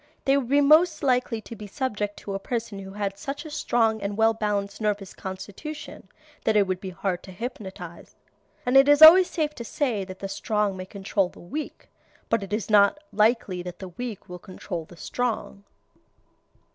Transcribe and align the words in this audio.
They 0.25 0.35
would 0.35 0.49
be 0.49 0.61
most 0.61 1.03
likely 1.03 1.41
to 1.41 1.55
be 1.55 1.67
subject 1.67 2.17
to 2.17 2.33
a 2.33 2.39
person 2.39 2.79
who 2.79 2.93
had 2.93 3.19
such 3.19 3.45
a 3.45 3.51
strong 3.51 4.01
and 4.01 4.17
well 4.17 4.33
balanced 4.33 4.81
nervous 4.81 5.13
constitution 5.13 6.09
that 6.43 6.55
it 6.55 6.65
would 6.65 6.81
be 6.81 6.89
hard 6.89 7.21
to 7.21 7.31
hypnotize. 7.31 8.15
And 8.65 8.75
it 8.75 8.89
is 8.89 9.03
always 9.03 9.29
safe 9.29 9.53
to 9.53 9.63
say 9.63 10.03
that 10.05 10.17
the 10.17 10.27
strong 10.27 10.75
may 10.75 10.87
control 10.87 11.29
the 11.29 11.39
weak, 11.39 11.87
but 12.29 12.41
it 12.41 12.51
is 12.51 12.67
not 12.67 12.97
likely 13.13 13.61
that 13.61 13.77
the 13.77 13.89
weak 13.89 14.27
will 14.27 14.39
control 14.39 14.85
the 14.85 14.97
strong. 14.97 15.65